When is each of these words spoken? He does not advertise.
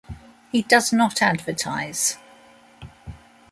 He 0.51 0.63
does 0.63 0.91
not 0.91 1.21
advertise. 1.21 2.17